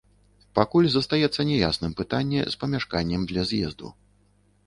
Пакуль 0.59 0.87
застаецца 0.93 1.45
няясным 1.49 1.93
пытанне 2.01 2.41
з 2.53 2.59
памяшканнем 2.63 3.21
для 3.33 3.41
з'езду. 3.51 3.87